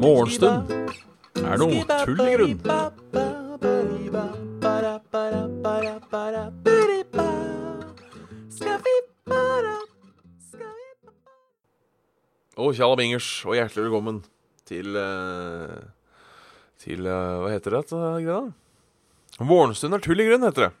[0.00, 0.72] Morgenstund
[1.38, 2.58] er noe tull i grunn.
[12.60, 14.18] Og tjalla bingers, og hjertelig velkommen
[14.68, 15.78] til eh,
[16.82, 17.86] Til eh, Hva heter det?
[19.40, 20.72] Morgenstund er tull i grunn, heter det.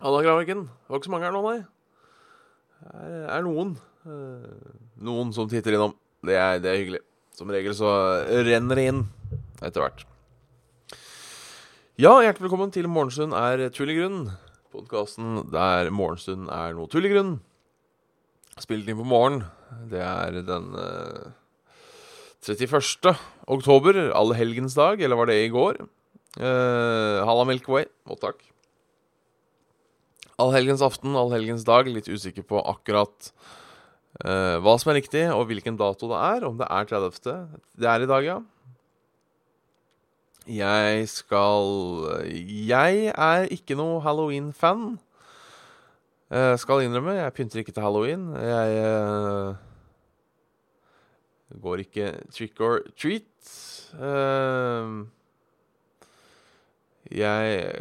[0.00, 0.66] Halla, Graviken.
[0.68, 1.60] Det var ikke så mange her nå, nei.
[2.86, 3.76] Det er, noen.
[4.04, 4.74] eh,
[5.08, 5.94] noen som titter innom.
[6.26, 7.00] Det er, det er hyggelig.
[7.36, 7.88] Som regel så
[8.46, 9.00] renner det inn
[9.64, 10.04] etter hvert.
[11.96, 14.26] Ja, hjertelig velkommen til Morgenstund er tull grunn.
[14.72, 17.38] Podkasten der morgenstund er noe tull grunn.
[18.60, 19.46] Spilt inn på morgen.
[19.88, 21.32] Det er den eh,
[22.44, 23.16] 31.
[23.48, 25.80] oktober, allhelgensdag, eller var det i går?
[26.36, 27.88] Uh, Halla Milkway.
[28.12, 28.44] Og takk.
[30.36, 31.88] Allhelgens aften, allhelgens dag.
[31.88, 33.30] Litt usikker på akkurat
[34.20, 36.44] uh, hva som er riktig, og hvilken dato det er.
[36.44, 37.36] Om det er 30.
[37.80, 38.36] Det er i dag, ja.
[40.46, 41.64] Jeg skal
[42.36, 44.98] Jeg er ikke noe halloween-fan.
[46.28, 48.28] Uh, skal innrømme, jeg pynter ikke til halloween.
[48.36, 49.56] Jeg uh,
[51.64, 53.24] går ikke trick or treat.
[57.16, 57.72] Jeg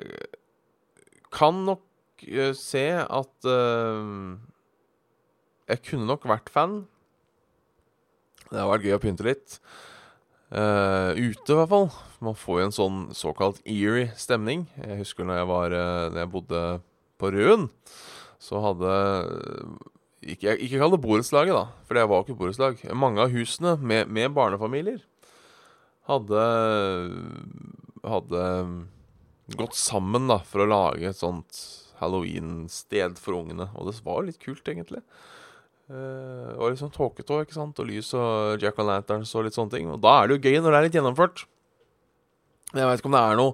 [1.35, 1.83] kan nok
[2.23, 4.37] eh, se at uh,
[5.67, 6.83] Jeg kunne nok vært fan.
[8.51, 9.59] Det har vært gøy å pynte litt.
[10.53, 11.89] Uh, ute, i hvert fall.
[12.23, 14.67] Man får jo en sånn såkalt eerie stemning.
[14.79, 15.75] Jeg husker når jeg, var,
[16.13, 16.61] når jeg bodde
[17.19, 17.67] på Røen,
[18.41, 18.93] så hadde
[20.25, 22.79] Ikke, ikke kall det borettslaget, da, for det var ikke borettslag.
[22.97, 25.03] Mange av husene med, med barnefamilier
[26.09, 26.43] hadde
[28.05, 28.43] Hadde
[29.57, 31.57] gått sammen da for å lage et sånt
[32.01, 33.69] halloween-sted for ungene.
[33.75, 35.01] Og det var litt kult, egentlig.
[35.85, 39.45] Uh, det var litt sånn tåketå, ikke sant, og lys og Jack and lanterns og
[39.45, 39.91] litt sånne ting.
[39.93, 41.45] Og da er det jo gøy når det er litt gjennomført.
[42.73, 43.53] Jeg veit ikke om det er noe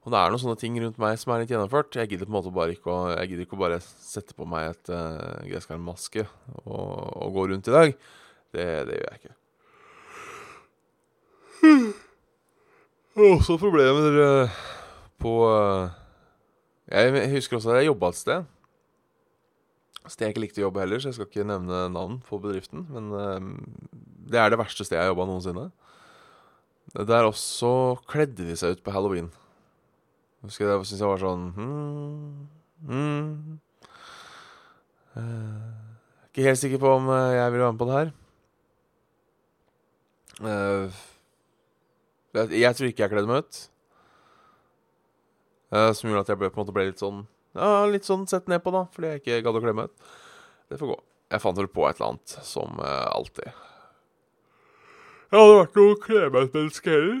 [0.00, 1.96] Om det er noen sånne ting rundt meg som er litt gjennomført.
[1.96, 4.46] Jeg gidder på en måte bare ikke å Jeg gidder ikke å bare sette på
[4.48, 6.24] meg et uh, gresskarmaske
[6.64, 6.88] og,
[7.20, 7.92] og gå rundt i dag.
[8.50, 9.36] Det, det gjør jeg ikke.
[13.20, 14.60] Og så problemer uh,
[15.20, 15.99] på uh,
[16.90, 18.48] Jeg husker også at jeg jobba et sted.
[20.08, 22.86] Sted jeg ikke likte å jobbe heller, så jeg skal ikke nevne navn på bedriften.
[22.90, 23.50] Men uh,
[24.30, 25.68] det er det verste stedet jeg har jobba noensinne.
[26.96, 27.70] Der også
[28.10, 29.28] kledde de seg ut på halloween.
[30.42, 32.46] Husker jeg det syntes jeg var sånn hmm,
[32.88, 33.58] hmm.
[35.10, 38.12] Uh, Ikke helt sikker på om jeg vil være med på det her.
[40.40, 41.00] Uh,
[42.34, 43.60] jeg, jeg tror ikke jeg kledde meg ut.
[45.70, 47.22] Uh, som gjorde at jeg ble, på en måte ble litt sånn
[47.54, 50.14] Ja, litt sånn sett ned på, da, fordi jeg ikke gadd å klemme ut.
[50.70, 50.96] Det får gå.
[51.30, 53.50] Jeg fant vel på et eller annet, som alltid.
[55.30, 57.20] Jeg hadde vært noe kle ut-menneske heller.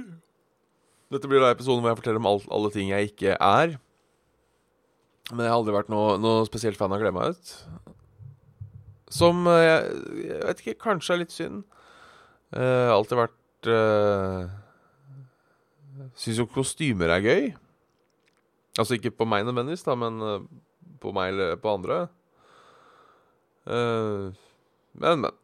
[1.10, 3.74] Dette blir da episoden hvor jeg forteller om alt, alle ting jeg ikke er.
[5.30, 7.52] Men jeg har aldri vært noe, noe spesielt fan av å kle meg ut.
[9.10, 9.90] Som jeg,
[10.22, 11.64] jeg, vet ikke, kanskje er litt synd.
[12.54, 14.50] Uh, alltid vært uh,
[16.18, 17.50] Syns jo kostymer er gøy.
[18.78, 20.44] Altså ikke på meg nødvendigvis, da, men uh,
[21.02, 22.00] på meg eller på andre.
[23.66, 24.30] Uh,
[24.94, 25.36] men, men.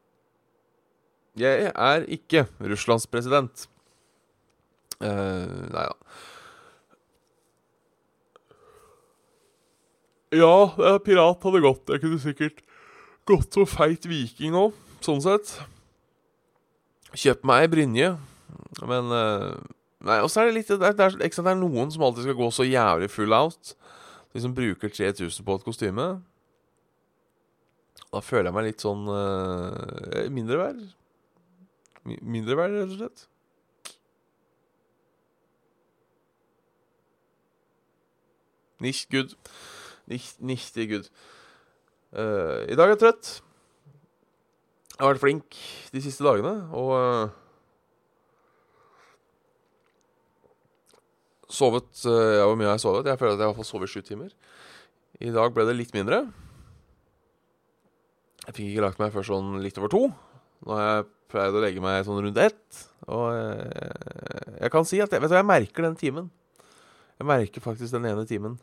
[1.36, 3.66] Jeg er ikke Russlands president.
[5.00, 5.96] Uh, nei da.
[10.36, 10.54] Ja,
[11.04, 11.92] pirat hadde gått.
[11.92, 12.62] Jeg kunne sikkert
[13.28, 15.52] gått som feit viking òg, sånn sett.
[17.16, 18.08] Kjøp meg ei brynje,
[18.84, 19.54] men uh,
[20.06, 22.28] Nei, og så er det litt det er, det, er, det er noen som alltid
[22.28, 23.74] skal gå så jævlig full out.
[24.34, 26.08] De som bruker 3000 på et kostyme.
[28.12, 30.84] Da føler jeg meg litt sånn uh, mindreverd.
[32.06, 33.24] Mindreverd, rett og slett.
[38.80, 39.34] Nicht good.
[40.06, 41.10] Nicht good.
[42.14, 43.32] Uh, I dag er jeg trøtt.
[44.96, 45.58] Jeg har vært flink
[45.92, 47.34] de siste dagene, og uh,
[51.52, 53.10] Sovet uh, ja, Hvor mye har jeg sovet?
[53.10, 54.32] Jeg føler at jeg har fall sovet sju timer.
[55.22, 56.24] I dag ble det litt mindre.
[58.46, 60.02] Jeg fikk ikke lagt meg før sånn litt over to.
[60.66, 62.82] Nå har jeg pleid å legge meg sånn rundt ett.
[63.10, 63.92] Og jeg,
[64.60, 66.30] jeg kan si at jeg, vet du, jeg merker den timen.
[67.16, 68.58] Jeg merker faktisk den ene timen.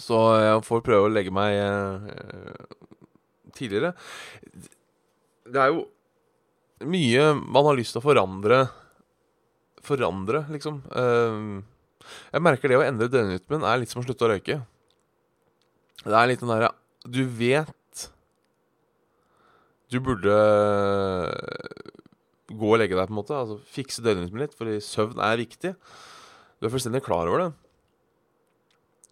[0.00, 2.66] Så jeg får prøve å legge meg eh,
[3.56, 3.92] tidligere.
[5.50, 5.84] Det er jo
[6.88, 8.62] mye man har lyst til å forandre
[9.86, 10.82] Forandre, liksom.
[10.92, 11.62] Uh,
[12.32, 14.60] jeg merker det å endre døgnrytmen er litt som å slutte å røyke.
[16.00, 16.70] Det er litt den derre
[17.04, 18.06] Du vet
[19.92, 20.36] Du burde
[22.50, 23.36] gå og legge deg, på en måte.
[23.36, 25.74] Altså Fikse døgnrytmen litt, fordi søvn er viktig.
[26.58, 27.50] Du er fullstendig klar over det.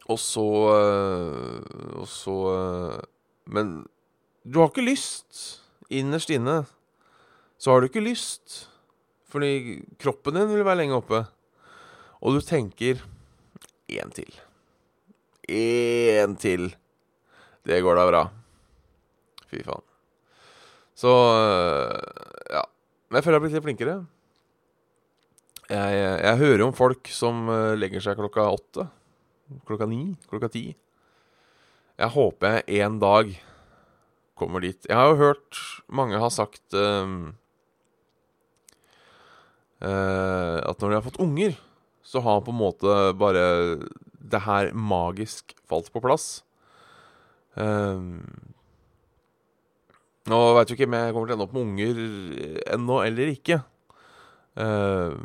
[0.09, 3.00] Og så øh, Og så øh,
[3.44, 3.87] Men
[4.44, 5.61] du har ikke lyst.
[5.91, 6.62] Innerst inne
[7.59, 8.68] så har du ikke lyst.
[9.28, 11.22] Fordi kroppen din vil være lenge oppe.
[12.25, 13.02] Og du tenker
[13.88, 14.30] én til.
[15.48, 16.70] Én til.
[17.69, 18.22] Det går da bra.
[19.48, 19.84] Fy faen.
[20.98, 21.94] Så øh,
[22.50, 22.64] ja.
[23.08, 23.96] Men jeg føler jeg har blitt litt flinkere.
[25.69, 28.88] Jeg, jeg hører om folk som øh, legger seg klokka åtte.
[29.69, 30.16] Klokka ni.
[30.28, 30.64] Klokka ti.
[31.98, 33.31] Jeg håper jeg en dag
[34.38, 34.81] kommer dit.
[34.86, 35.60] Jeg har jo hørt
[35.90, 37.34] mange har sagt um,
[39.78, 41.52] at når de har fått unger,
[42.02, 43.44] så har på en måte bare
[44.19, 46.40] det her magisk falt på plass.
[47.58, 48.22] Um,
[50.28, 52.00] nå veit jo ikke om jeg kommer til å ende opp med unger
[52.76, 53.60] ennå eller ikke.
[54.58, 55.16] Uh,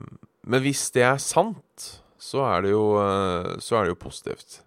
[0.44, 1.90] men hvis det er sant,
[2.20, 4.62] så er det jo, uh, så er det jo positivt.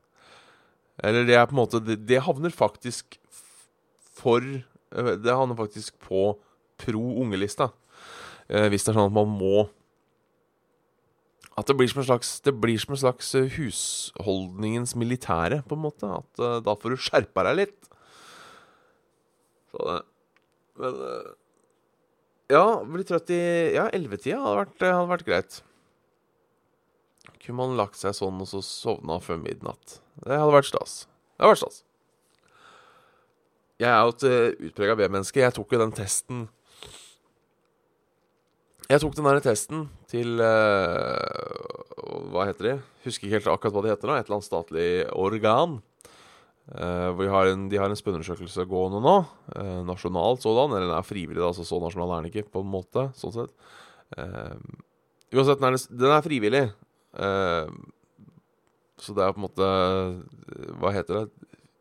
[1.04, 3.18] Eller det er på en måte Det, det havner faktisk
[4.16, 6.30] for eh, Det havner faktisk på
[6.80, 7.68] pro ungelista.
[8.48, 9.66] Uh, hvis det er sånn at man må
[11.56, 16.04] At det blir som en slags som en slags eh, husholdningens militære, på en måte.
[16.04, 17.90] At uh, da får du skjerpa deg litt.
[19.72, 19.96] Så det
[20.76, 21.32] Men uh,
[22.52, 23.40] Ja, bli trøtt i
[23.72, 25.62] Ja, ellevetida hadde, hadde vært greit.
[27.40, 30.00] Kunne man lagt seg sånn og så sovna før midnatt.
[30.20, 31.06] Det hadde vært stas.
[31.06, 31.82] Det hadde vært stas.
[33.80, 35.40] Jeg er jo et utprega B-menneske.
[35.40, 36.46] Jeg tok jo den testen
[38.86, 41.16] Jeg tok den der testen til uh,
[42.32, 42.74] Hva heter de?
[43.06, 44.16] Husker ikke helt akkurat hva de heter nå.
[44.16, 45.78] Et eller annet statlig organ.
[46.66, 49.16] Uh, har en, de har en spørreundersøkelse gående nå.
[49.54, 50.76] Uh, nasjonalt sådan.
[50.76, 53.08] Eller den er frivillig, da, så så nasjonal er den ikke, på en måte.
[53.18, 53.54] Sånn sett.
[55.34, 56.64] Uansett, den er, den er frivillig.
[59.02, 59.66] så det er på en måte
[60.78, 61.26] Hva heter det?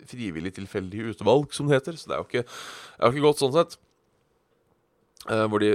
[0.05, 1.95] frivillig tilfeldig utvalg, som det heter.
[1.97, 3.77] Så det er jo ikke, er jo ikke godt sånn sett.
[5.25, 5.69] Hvor de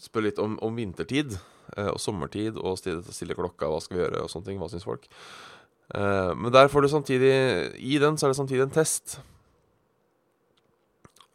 [0.00, 1.36] spør litt om, om vintertid
[1.78, 4.58] og sommertid og stille, stille, klokka, hva skal vi gjøre, og sånne ting.
[4.60, 5.08] Hva syns folk?
[5.94, 7.32] Eh, men der får du samtidig
[7.76, 9.18] I den så er det samtidig en test.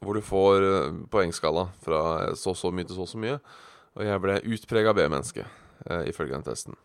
[0.02, 2.02] Hvor du får eh, poengskala fra
[2.38, 3.40] så så mye til så så mye.
[3.98, 5.46] Og jeg ble utprega B-menneske,
[5.90, 6.78] eh, ifølge den testen.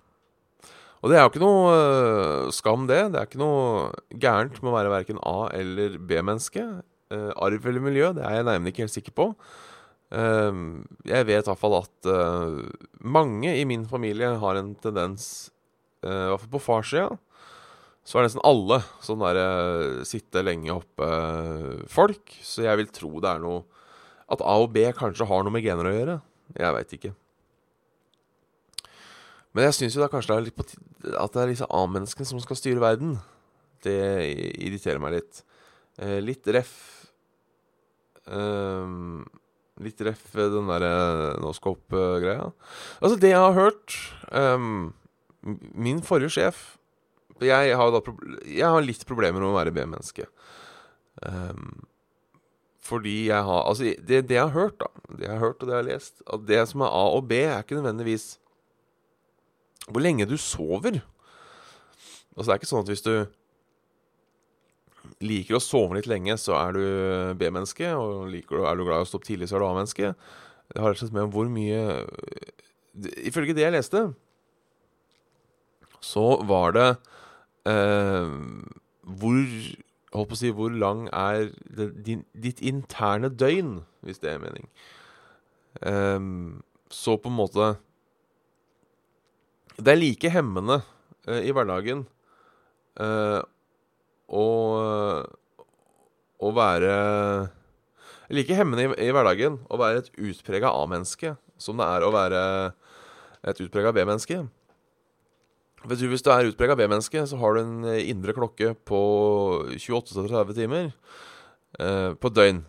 [1.03, 3.01] Og det er jo ikke noe skam, det.
[3.13, 3.91] Det er ikke noe
[4.23, 6.63] gærent med å være verken A- eller B-menneske.
[7.13, 9.25] Arv eller miljø, det er jeg nærmere ikke helt sikker på.
[10.13, 12.09] Uh, jeg vet i hvert fall at
[13.01, 15.51] mange i min familie har en tendens,
[16.03, 17.17] i hvert fall på farssida,
[18.03, 22.35] så er nesten alle sånn derre sitte lenge oppe-folk.
[22.43, 23.63] Så jeg vil tro det er noe
[24.33, 26.17] At A og B kanskje har noe med gener å gjøre.
[26.57, 27.13] Jeg veit ikke.
[29.53, 32.29] Men jeg syns jo da kanskje det er litt på at det er disse A-menneskene
[32.29, 33.19] som skal styre verden.
[33.85, 33.99] Det
[34.33, 35.43] irriterer meg litt.
[36.01, 36.73] Eh, litt ref
[38.25, 38.95] eh,
[39.83, 40.93] Litt ref den derre
[41.43, 42.51] Noscope-greia.
[43.01, 43.97] Altså, det jeg har hørt
[44.31, 44.93] um,
[45.75, 46.61] Min forrige sjef
[47.43, 48.17] Jeg har, da,
[48.47, 50.29] jeg har litt problemer med å være B-menneske.
[51.23, 51.83] Um,
[52.83, 55.67] fordi jeg har Altså, det, det, jeg har hørt, da Det jeg har hørt, og
[55.67, 58.37] det jeg har lest At det som er A og B, er ikke nødvendigvis
[59.91, 61.01] hvor lenge du sover.
[62.37, 63.15] Altså Det er ikke sånn at hvis du
[65.23, 66.85] liker å sove litt lenge, så er du
[67.41, 67.93] B-menneske.
[67.99, 70.13] Og liker er du glad i å stå opp tidlig, så er du A-menneske.
[70.73, 71.81] Det har rett og slett med om hvor mye
[73.25, 74.01] Ifølge det jeg leste,
[76.05, 76.89] så var det
[77.71, 78.35] eh,
[79.01, 79.39] Hvor
[80.13, 84.43] Holdt på å si Hvor lang er det, din, ditt interne døgn, hvis det er
[84.43, 84.69] mening.
[85.81, 86.21] Eh,
[86.93, 87.71] så på en måte
[89.81, 90.83] det er like hemmende
[91.27, 92.05] eh, i hverdagen
[93.01, 93.41] uh,
[94.29, 94.47] å,
[96.43, 96.95] å være
[98.33, 102.43] Like hemmende i, i, hverdagen å være et utprega A-menneske som det er å være
[103.45, 104.39] et utprega B-menneske.
[105.83, 109.01] Vet du, Hvis du er utprega B-menneske, så har du en indre klokke på
[109.75, 110.89] 28-30 timer
[111.77, 112.63] eh, på døgn.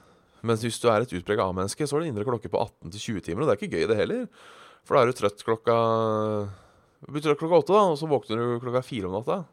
[0.43, 3.23] Mens hvis du er et utprega A-menneske, så har du en indre klokke på 18-20
[3.29, 3.45] timer.
[3.45, 4.27] Og det er ikke gøy, det heller.
[4.83, 5.77] For da er du trøtt klokka
[7.07, 9.43] blir trøtt klokka åtte, da, og så våkner du klokka fire om natta.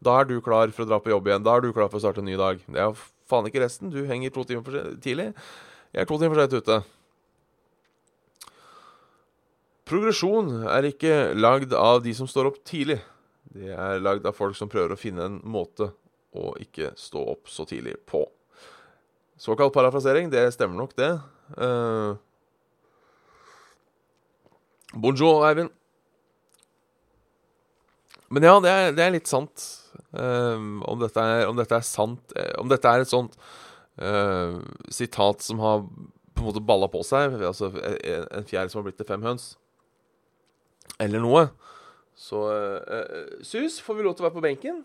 [0.00, 1.44] Da er du klar for å dra på jobb igjen.
[1.44, 2.62] Da er du klar for å starte en ny dag.
[2.64, 2.96] Det er
[3.28, 3.92] faen ikke resten.
[3.92, 5.28] Du henger to timer for tidlig.
[5.92, 6.80] Jeg er to timer for seint ute.
[9.90, 13.00] Progresjon er ikke lagd av de som står opp tidlig.
[13.50, 15.90] Det er lagd av folk som prøver å finne en måte
[16.38, 18.22] å ikke stå opp så tidlig på.
[19.40, 21.10] Såkalt parafrasering, det stemmer nok, det.
[21.58, 22.14] Uh,
[24.94, 25.74] bonjour, Eivind.
[28.30, 29.64] Men ja, det er, det er litt sant.
[30.14, 33.36] Uh, om, dette er, om, dette er, sant uh, Om dette er et sånt
[34.88, 38.86] sitat som har på en måte balla på seg, altså en, en fjær som har
[38.86, 39.50] blitt til fem høns,
[40.96, 41.42] eller noe,
[42.16, 42.46] så
[43.44, 44.80] Sus, får vi lov til å være på benken?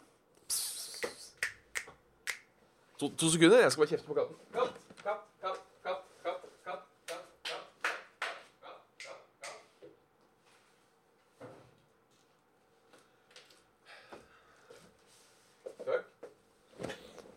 [2.99, 3.59] To, to, sekunder.
[3.59, 4.35] Jeg skal bare kjefte på katten.
[4.53, 7.25] Katt, katt, katt, katt, katt, katt, katt,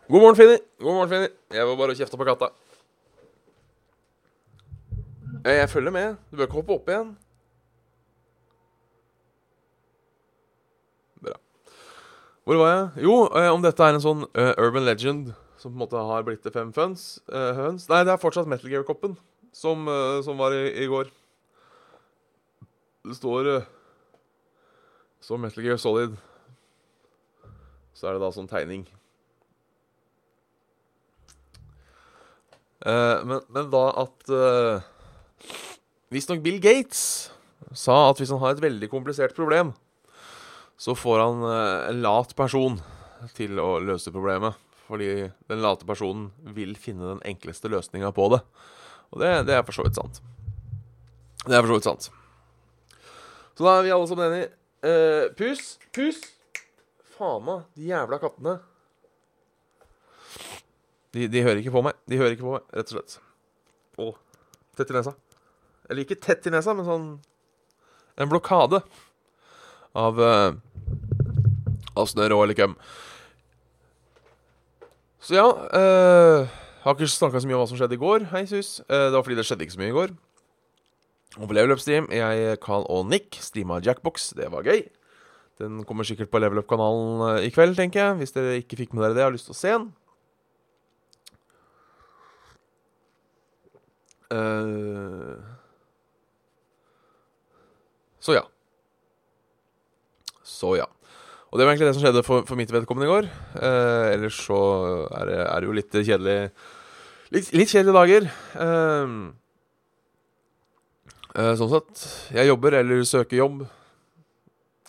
[0.09, 0.57] God morgen, Finni.
[0.79, 1.27] God morgen, Finni.
[1.53, 2.47] Jeg var bare og kjefta på katta.
[5.45, 6.15] Jeg følger med.
[6.31, 7.11] Du bør ikke hoppe opp igjen.
[11.21, 11.37] Bra.
[12.41, 13.05] Hvor var jeg?
[13.05, 15.29] Jo, eh, om dette er en sånn uh, urban legend
[15.61, 17.85] som på en måte har blitt til fem føns, uh, høns.
[17.93, 19.13] Nei, det er fortsatt Metal Gear-koppen
[19.53, 19.85] som,
[20.25, 21.13] som, var i, i, går.
[23.05, 23.59] Det står
[25.21, 26.17] står Metal Gear Solid.
[27.93, 28.89] Så er det da sånn tegning.
[32.85, 34.85] Uh, men, men, da at uh,
[36.13, 37.01] Visstnok Bill Gates
[37.75, 39.73] sa at hvis han har et veldig komplisert problem,
[40.79, 42.77] så får han en lat person
[43.35, 44.55] til å løse problemet.
[44.89, 48.39] Fordi den late personen vil finne den enkleste løsninga på det.
[49.13, 50.21] Og det, det er for så vidt sant.
[51.45, 52.09] Det er for så vidt sant.
[53.53, 54.49] Så da er vi alle sammen enige.
[54.79, 55.75] Uh, pus!
[55.93, 56.23] Pus!
[57.17, 58.55] Faen meg, de jævla kattene.
[61.15, 61.97] De, de, hører ikke på meg.
[62.09, 63.17] De hører ikke på meg, rett og slett.
[63.99, 64.11] Å,
[64.77, 65.15] tett i nesa.
[65.89, 67.05] Eller ikke tett i nesa, men sånn
[68.19, 68.83] En blokade
[69.97, 70.53] av uh,
[71.97, 72.75] Av snørr eller køm.
[75.25, 76.45] Så ja uh,
[76.83, 78.29] Har ikke snakka så mye om hva som skjedde i går.
[78.33, 78.77] Hei, sus.
[78.85, 80.13] Uh, det var fordi det skjedde ikke så mye i går.
[81.39, 84.31] Og på Level Up-stream, jeg, Carl og Nick streama Jackbox.
[84.37, 84.85] Det var gøy.
[85.59, 88.19] Den kommer sikkert på Level Up-kanalen i kveld, tenker jeg.
[88.21, 89.89] Hvis dere ikke fikk med dere det, har lyst til å se den.
[94.29, 95.39] Uh,
[98.21, 98.45] så ja.
[100.45, 100.85] Så ja.
[101.49, 103.29] Og det var egentlig det som skjedde for, for mitt vedkommende i går.
[103.57, 104.59] Uh, ellers så
[105.17, 106.39] er det, er det, jo litt kjedelig
[107.29, 108.23] Litt, litt kjedelige dager.
[108.57, 109.29] Uh,
[111.35, 112.05] eh, sånn sett.
[112.33, 113.59] Jeg jobber eller søker jobb.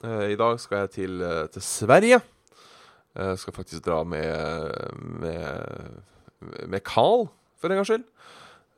[0.01, 2.21] Eh, I dag skal jeg til, eh, til Sverige.
[3.15, 6.03] Jeg skal faktisk dra med med,
[6.67, 7.29] med Carl,
[7.59, 8.05] for en gangs skyld.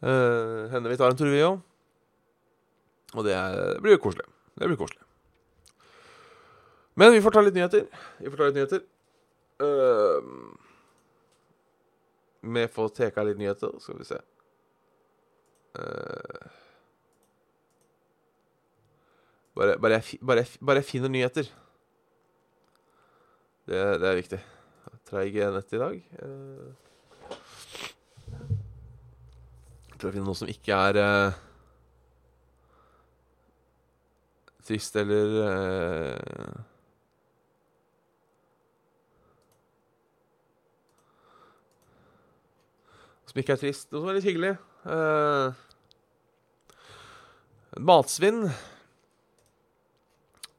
[0.02, 1.60] Eh, henne vi tar en tur, vi òg.
[3.12, 3.36] Og det,
[3.84, 4.26] blir koselig.
[4.58, 5.04] Det blir koselig.
[6.98, 7.86] Men vi får ta litt nyheter.
[8.18, 8.82] Vi får ta litt nyheter.
[9.62, 10.18] Uh,
[12.42, 14.18] vi får teka litt nyheter, skal vi se.
[15.78, 16.48] Uh,
[19.56, 21.48] bare, bare, jeg, bare, bare, jeg, finner nyheter.
[23.70, 24.40] Det, det er viktig.
[25.08, 26.00] Treig nett i dag.
[26.18, 26.91] Uh,
[30.02, 31.40] prøver å finne noe som ikke er uh,
[34.66, 36.60] trist eller uh,
[43.32, 43.86] Som ikke er trist.
[43.88, 44.50] Noe som er litt hyggelig.
[44.84, 45.54] Uh,
[47.80, 48.42] matsvinn.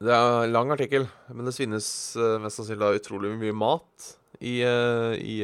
[0.02, 1.86] Det er en lang artikkel, men det svinnes
[2.18, 4.08] uh, mest sannsynlig utrolig mye mat
[4.42, 5.36] i, uh, i,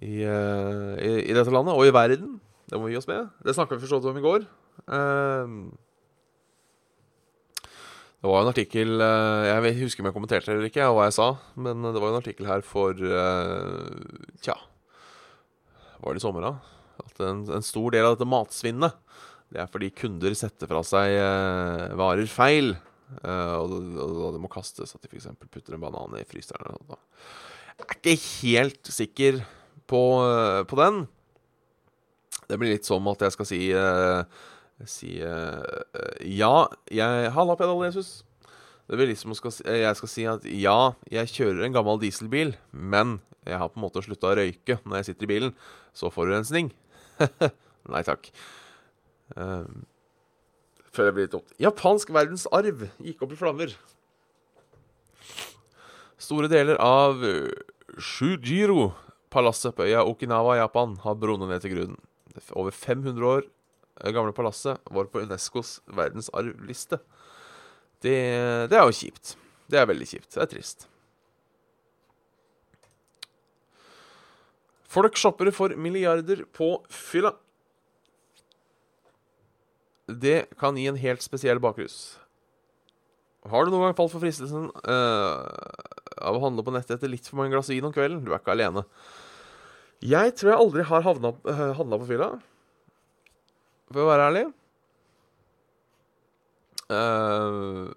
[0.00, 2.38] i, i, i, dette landet, og i verden.
[2.70, 3.28] Det må vi gi oss med.
[3.44, 4.46] Det snakka vi forstått om i går.
[8.20, 11.28] det var en artikkel Jeg husker om jeg kommenterte det eller ikke, hva jeg sa,
[11.60, 12.96] men det var en artikkel her for
[14.44, 14.56] Tja
[16.00, 16.52] var det i sommer, da?
[17.00, 18.96] At en, en, stor del av dette matsvinnet
[19.50, 22.76] det er fordi kunder setter fra seg eh, varer feil.
[23.18, 23.72] Eh, og,
[24.36, 24.94] det må kastes.
[24.94, 25.26] At de f.eks.
[25.50, 26.78] putter en banan i fryseren.
[26.86, 29.40] Jeg er ikke helt sikker
[29.90, 31.04] på, eh, på, den.
[32.46, 34.22] Det blir litt som at jeg skal si, eh,
[34.88, 38.22] si eh, Ja, jeg Halla, Pedal Jesus.
[38.90, 43.20] Det blir litt som jeg skal si at ja, jeg kjører en gammel dieselbil, men
[43.46, 45.54] jeg har på en måte slutta å røyke når jeg sitter i bilen.
[45.94, 46.72] Så forurensning
[47.90, 48.28] Nei takk.
[49.34, 49.84] Um,
[50.90, 53.74] før jeg blir litt opp Japansk verdensarv gikk opp i flammer.
[56.20, 57.22] Store deler av
[59.30, 61.98] Shujiro-palasset på øya Okinawa, Japan, har brunnet ned til grunnen.
[62.34, 63.42] Det over 500 år
[64.12, 66.98] gamle palasset var på Unescos verdensarvliste.
[68.02, 69.36] Det, det er jo kjipt.
[69.70, 70.34] Det er veldig kjipt.
[70.34, 70.88] Det er trist.
[74.88, 77.36] Folk shopper for milliarder på fylla.
[80.08, 82.18] Det kan gi en helt spesiell bakrus.
[83.46, 85.89] Har du noen gang falt for fristelsen eh,
[86.20, 88.22] av å handle på nettet etter litt for mange glass vin om kvelden?
[88.24, 88.84] Du er ikke alene.
[90.00, 92.30] Jeg tror jeg aldri har havna, uh, handla på fylla.
[93.90, 94.44] For å være ærlig.
[96.90, 97.90] Uh,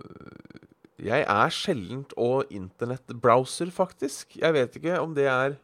[1.03, 4.38] jeg er sjeldent og internettbrowser, faktisk.
[4.39, 5.58] Jeg vet ikke om det er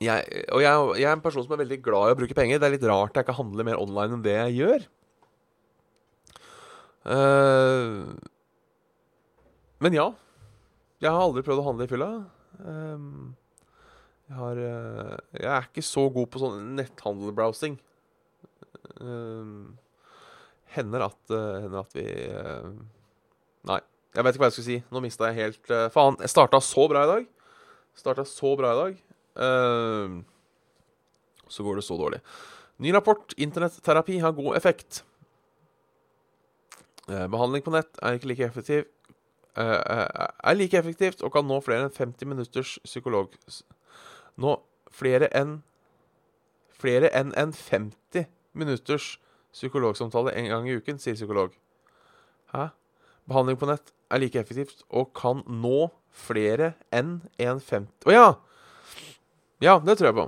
[0.00, 0.24] jeg,
[0.56, 2.60] Og jeg, jeg, er en person som er veldig glad i å bruke penger.
[2.60, 4.86] Det er litt rart jeg ikke handler mer online enn det jeg gjør.
[7.00, 8.16] Uh,
[9.80, 10.10] men ja.
[11.00, 12.08] Jeg har aldri prøvd å handle i fylla.
[12.60, 13.30] Um,
[14.28, 17.78] jeg, har, uh, jeg er ikke så god på sånn netthandelbrowsing.
[19.00, 19.78] Um,
[20.74, 22.68] hender at, uh, hender at vi uh,
[23.70, 23.78] Nei,
[24.12, 24.78] jeg vet ikke hva jeg skulle si.
[24.92, 27.26] Nå mista jeg helt Faen, jeg starta så bra i dag.
[27.96, 29.02] Starta så bra i dag.
[31.48, 32.20] så går det så dårlig.
[32.80, 33.34] Ny rapport.
[33.36, 35.02] Internetterapi har god effekt.
[37.06, 38.88] behandling på nett er ikke like effektiv
[39.58, 43.34] er like effektivt og kan nå flere enn 50 minutters psykolog...
[44.40, 44.54] Nå
[44.94, 45.60] flere enn
[46.80, 48.24] Flere enn en 50
[48.56, 49.18] minutters
[49.52, 51.52] psykologsamtale en gang i uken, sier psykolog.
[52.54, 52.70] Hæ?
[53.28, 58.14] Behandling på nett er like effektivt og kan nå flere enn en 50 Å oh,
[58.14, 58.28] ja!
[59.60, 60.26] Ja, det tror jeg på.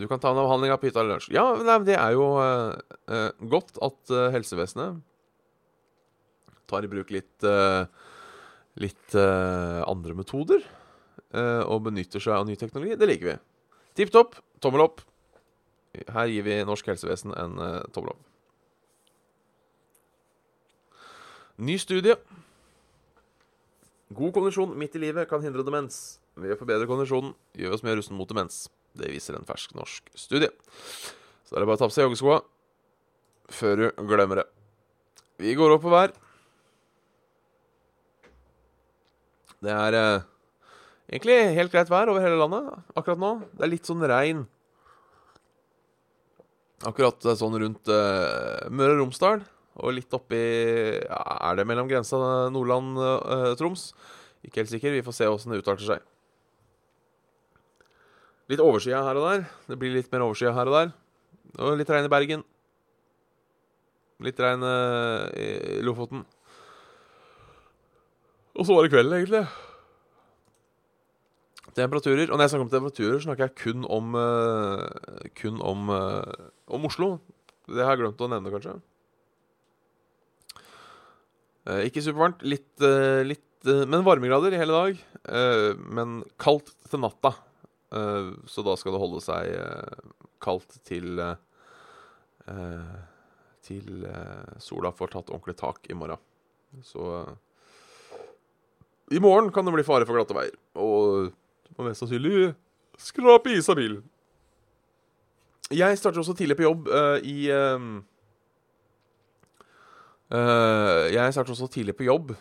[0.00, 1.32] Du kan ta en avhandling av pyta eller lunsj.
[1.32, 2.76] Ja, nei, det er jo uh,
[3.08, 5.00] uh, godt at helsevesenet
[6.70, 7.46] tar i bruk litt
[8.80, 10.62] litt andre metoder
[11.66, 12.96] og benytter seg av ny teknologi.
[12.96, 13.36] Det liker vi.
[13.98, 14.38] Tipp topp.
[14.62, 15.02] Tommel opp.
[16.14, 17.58] Her gir vi norsk helsevesen en
[17.94, 18.22] tommel opp.
[21.60, 22.14] Ny studie.
[24.16, 26.18] God kondisjon midt i livet kan hindre demens.
[26.38, 28.64] Ved å forbedre kondisjonen gjør vi oss mer rusten mot demens.
[28.96, 30.48] Det viser en fersk norsk studie.
[31.44, 32.40] Så er det bare å ta på seg joggeskoa
[33.50, 34.48] før du glemmer det.
[35.42, 36.14] Vi går opp på hver.
[39.60, 40.22] Det er eh,
[41.12, 43.32] egentlig helt greit vær over hele landet akkurat nå.
[43.52, 44.46] Det er litt sånn regn
[46.88, 49.42] Akkurat eh, sånn rundt eh, Møre og Romsdal
[49.80, 50.40] og litt oppi
[51.04, 51.20] ja,
[51.50, 53.84] Er det mellom grensa Nordland-Troms?
[53.92, 54.16] Uh,
[54.48, 54.96] ikke helt sikker.
[54.96, 56.04] Vi får se åssen det utarter seg.
[58.48, 59.44] Litt oversida her og der.
[59.68, 60.92] Det blir litt mer oversida her og der.
[61.60, 62.44] Og litt regn i Bergen.
[64.24, 66.24] Litt regn i Lofoten.
[68.60, 69.46] Og så var det kvelden, egentlig.
[71.72, 72.28] Temperaturer.
[72.28, 74.84] Og når jeg snakker om temperaturer, snakker jeg kun om uh,
[75.38, 77.14] Kun om, uh, om Oslo.
[77.70, 78.76] Det har jeg glemt å nevne, kanskje.
[81.64, 82.44] Uh, ikke supervarmt.
[82.44, 82.68] Litt,
[83.24, 85.00] litt Men varmegrader i hele dag.
[85.76, 87.34] men kaldt til natta.
[88.48, 89.50] så da skal det holde seg
[90.40, 91.20] kaldt til
[93.60, 94.06] Til
[94.64, 96.16] sola får tatt ordentlig tak i morgen.
[96.80, 97.04] Så
[99.10, 100.56] i morgen kan det bli fare for glatte veier.
[100.78, 101.30] Og
[101.80, 102.52] og mest sannsynlig
[103.00, 104.04] skrape is av bilen.
[105.70, 107.84] Jeg starter også tidlig på jobb uh, i uh,
[110.34, 112.34] uh, Jeg starter også tidlig på jobb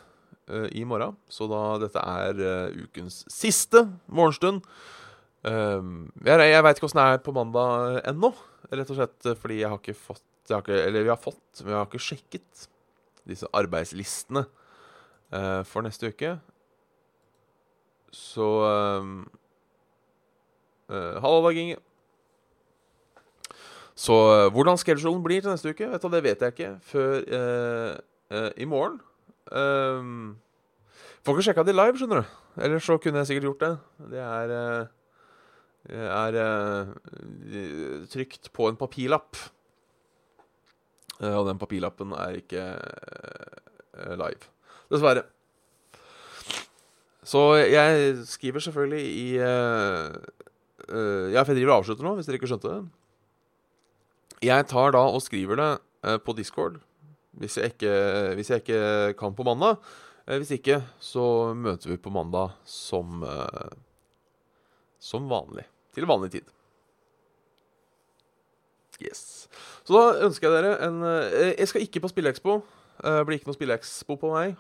[0.73, 4.63] i morgen, så da dette er ukens siste morgenstund
[5.45, 8.31] Jeg, jeg veit ikke åssen det er på mandag ennå,
[8.73, 11.69] rett og slett fordi jeg har ikke fått har ikke, Eller vi har fått, men
[11.69, 12.65] vi har ikke sjekket
[13.29, 14.47] disse arbeidslistene
[15.69, 16.33] for neste uke.
[18.11, 18.45] Så
[19.01, 19.29] um,
[20.89, 21.77] uh, Halla, Dag Inge.
[23.99, 27.19] Så uh, hvordan schedulen blir til neste uke, vet du, det vet jeg ikke før
[27.35, 28.99] uh, i morgen.
[29.51, 30.37] Um,
[31.25, 32.35] får ikke sjekka det live, skjønner du.
[32.65, 33.71] Ellers så kunne jeg sikkert gjort det.
[34.11, 34.53] Det er,
[35.89, 36.37] er
[38.11, 39.37] trykt på en papirlapp.
[41.19, 42.65] og den papirlappen er ikke
[44.19, 44.49] live.
[44.91, 45.23] Dessverre.
[47.27, 50.15] Så jeg skriver selvfølgelig i uh,
[50.89, 52.83] uh, Ja, for jeg driver og avslutter nå, hvis dere ikke skjønte det.
[54.47, 55.71] Jeg tar da og skriver det
[56.07, 56.79] uh, på Discord
[57.39, 57.91] hvis jeg, ikke,
[58.35, 59.77] hvis jeg, ikke, kan på mandag.
[60.25, 63.23] hvis ikke, så møter vi på mandag som
[64.99, 65.63] Som vanlig.
[65.95, 66.49] Til vanlig tid.
[68.99, 69.47] Yes.
[69.87, 70.99] Så da ønsker jeg dere en
[71.59, 72.59] Jeg skal ikke på Spillekspo.
[72.99, 74.57] Det blir ikke noe Spillekspo på meg.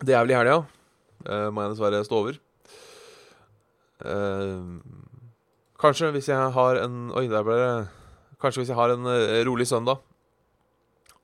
[0.00, 0.60] Det er vel i helga.
[1.26, 2.38] Uh, må jeg dessverre stå over.
[4.00, 4.80] Uh,
[5.80, 7.72] kanskje hvis jeg har en Oi, der ble det
[8.40, 10.00] Kanskje hvis jeg har en uh, rolig søndag,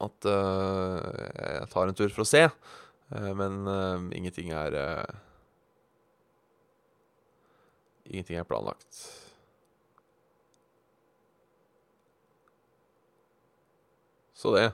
[0.05, 2.43] at uh, jeg tar en tur for å se
[3.09, 5.15] Uh, men eh, ingenting er eh,
[8.07, 8.99] Ingenting er planlagt.
[14.35, 14.69] Så det.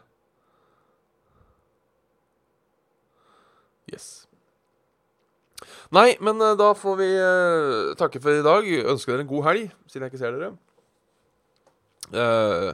[3.92, 4.06] Yes.
[5.92, 8.68] Nei, men eh, da får vi eh, takke for i dag.
[8.94, 10.52] Ønsker dere en god helg, siden jeg ikke ser dere.
[12.12, 12.72] Uh,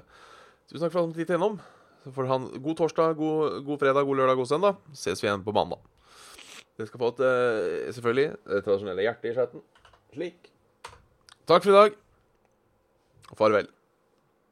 [0.67, 1.59] tusen takk for at dere tittet innom.
[2.05, 4.83] Så får dere ha en god torsdag, god, god fredag, god lørdag, god søndag.
[4.97, 5.83] Ses vi igjen på mandag.
[6.79, 9.67] Dere skal få et, uh, selvfølgelig det tradisjonelle hjertet i chatten.
[10.15, 10.53] Slik.
[11.49, 11.99] Takk for i dag.
[13.39, 13.69] Farvel.